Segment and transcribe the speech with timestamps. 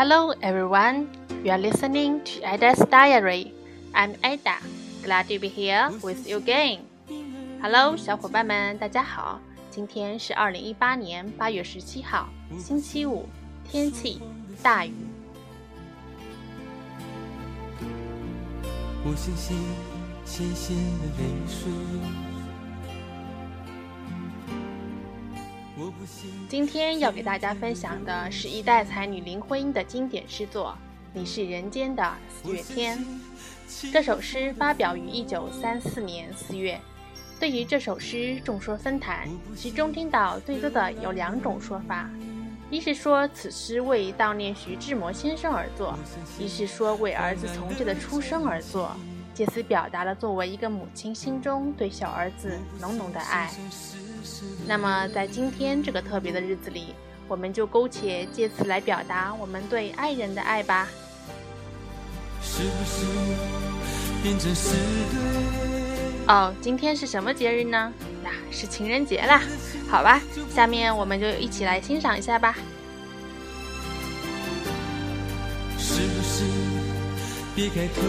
[0.00, 1.10] Hello everyone,
[1.44, 3.52] you are listening to Ada's Diary.
[3.92, 4.56] I'm Ada,
[5.04, 6.78] glad to be here with you again.
[7.60, 9.38] Hello，小伙伴们，大家好。
[9.70, 13.28] 今天是二零一八年八月十七号，星期五，
[13.70, 14.22] 天气
[14.62, 14.94] 大雨。
[19.04, 19.54] 我相信
[20.24, 22.29] 咸咸的泪水。
[26.48, 30.76] 今天要给大家分享的是一代才女林徽因的经典诗作
[31.18, 32.98] 《你是人间的四月天》。
[33.92, 36.80] 这首诗发表于一九三四年四月。
[37.38, 42.10] 对于这首诗，众说纷纭，其中听到最多的有两种说法：
[42.70, 45.94] 一是说此诗为悼念徐志摩先生而作；
[46.38, 48.94] 一是说为儿子从诫的出生而作，
[49.32, 53.50] 借此表达了作为一个母亲心中对小儿子浓浓的爱。
[54.66, 56.94] 那么，在今天这个特别的日子里，
[57.28, 60.88] 我们就苟且借此来表达我们对爱人的爱吧。
[66.26, 67.92] 哦，今天是什么节日呢？
[68.22, 69.42] 那是情人节啦。
[69.88, 70.20] 好吧，
[70.54, 72.56] 下面我们就一起来欣赏一下吧。
[75.78, 76.44] 是不是
[77.54, 78.02] 别开口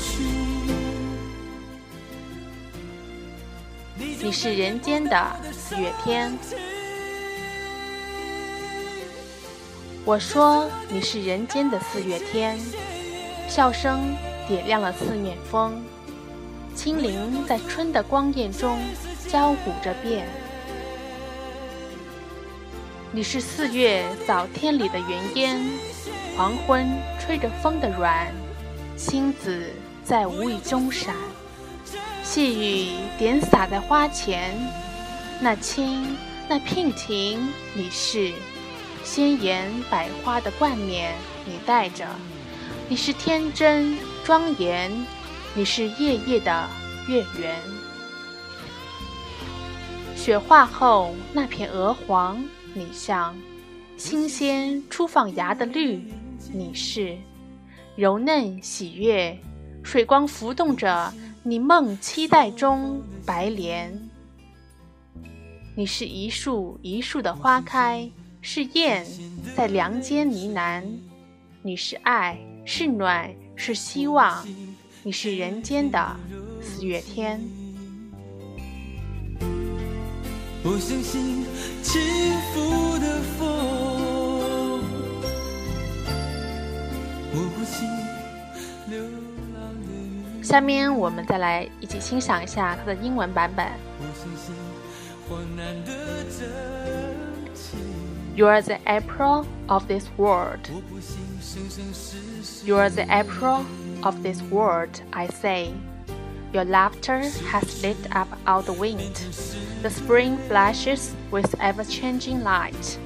[0.00, 0.43] 去？
[4.22, 6.36] 你是人间的四月天，
[10.04, 12.58] 我说你是人间的四月天，
[13.48, 14.16] 笑声
[14.48, 15.82] 点亮了四面风，
[16.74, 18.78] 清灵在春的光艳中
[19.28, 20.26] 交舞着变。
[23.12, 25.64] 你是四月早天里的云烟，
[26.36, 26.86] 黄昏
[27.20, 28.32] 吹着风的软，
[28.96, 29.70] 星子
[30.02, 31.14] 在无意中闪。
[32.24, 34.56] 细雨点洒在花前，
[35.42, 36.16] 那清，
[36.48, 37.38] 那娉婷，
[37.74, 38.32] 你是
[39.04, 41.14] 鲜艳百花的冠冕，
[41.44, 42.06] 你戴着；
[42.88, 44.90] 你是天真庄严，
[45.54, 46.66] 你是夜夜的
[47.06, 47.54] 月圆。
[50.16, 52.42] 雪化后那片鹅黄，
[52.72, 53.36] 你像
[53.98, 56.10] 新鲜初放芽的绿，
[56.54, 57.18] 你是
[57.94, 59.38] 柔嫩喜悦，
[59.82, 61.12] 水光浮动着。
[61.46, 64.08] 你梦期待中白莲，
[65.74, 68.10] 你是一树一树的花开，
[68.40, 69.06] 是燕
[69.54, 70.82] 在梁间呢喃。
[71.60, 74.42] 你是爱，是暖，是希望，
[75.02, 76.16] 你是人间的
[76.62, 77.38] 四月天。
[80.62, 81.44] 我相信
[81.82, 81.98] 起
[82.54, 83.46] 伏的风，
[87.34, 87.86] 我不信。
[90.43, 93.67] 下面我们再来一起欣赏一下它的英文版本。
[98.35, 100.69] You are the April of this world.
[102.63, 103.65] You are the April
[104.01, 105.73] of this world, I say.
[106.53, 107.21] Your laughter
[107.51, 109.15] has lit up all the wind.
[109.83, 112.97] The spring flashes with ever changing light.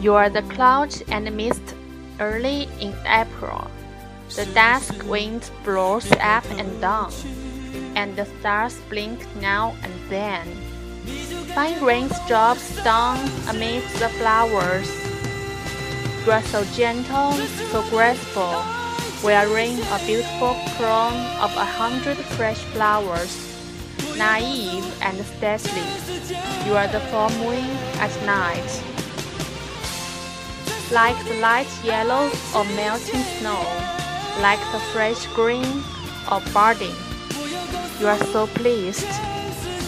[0.00, 1.74] You are the cloud and mist
[2.20, 3.68] early in April.
[4.35, 7.11] The dusk wind blows up and down,
[7.95, 10.45] and the stars blink now and then.
[11.55, 13.17] Fine raindrops down
[13.49, 14.87] amidst the flowers.
[16.25, 17.33] You are so gentle,
[17.71, 18.63] so graceful,
[19.23, 23.33] wearing a beautiful crown of a hundred fresh flowers.
[24.15, 25.89] Naive and stately,
[26.67, 27.65] you are the full moon
[27.97, 28.71] at night.
[30.91, 33.98] Like the light yellow of melting snow
[34.41, 35.83] like the fresh green
[36.29, 36.95] of budding.
[37.99, 39.09] You are so pleased,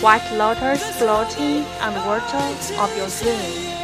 [0.00, 2.38] white lotus floating on the water
[2.80, 3.78] of your dream.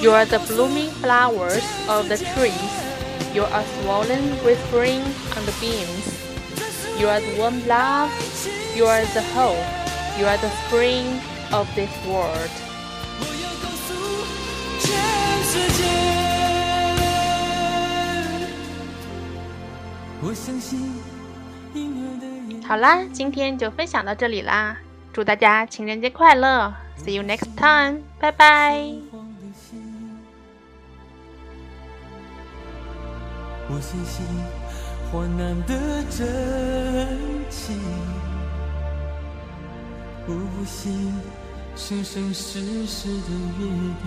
[0.00, 3.34] You are the blooming flowers of the trees.
[3.34, 5.02] You are swollen with spring
[5.36, 6.06] on the beams.
[6.98, 8.10] You are the warm love.
[8.74, 9.58] You are the hope.
[10.18, 11.20] You are the spring
[11.52, 12.50] of this world.
[22.66, 24.76] 好啦，今天就分享到这里啦！
[25.12, 28.92] 祝大家情人节快乐！See you next time，拜拜。
[33.70, 34.26] 我相信
[35.12, 36.26] 患难的真
[37.48, 37.78] 情，
[40.26, 40.32] 不
[40.64, 41.12] 信
[41.76, 43.66] 生生世世的约
[44.02, 44.06] 定。